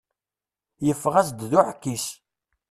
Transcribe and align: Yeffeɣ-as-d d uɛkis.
Yeffeɣ-as-d 0.85 1.39
d 1.49 1.51
uɛkis. 1.59 2.05